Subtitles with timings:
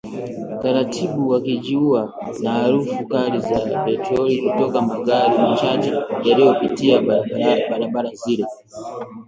[0.61, 5.91] Taratibu wakijiua na harufu kali za petroli kutoka magari machache
[6.29, 7.01] yaliyopitia
[7.69, 8.45] barabara zile